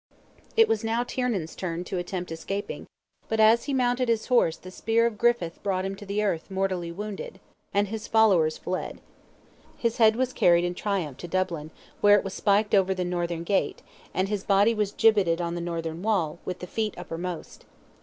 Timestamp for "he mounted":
3.65-4.09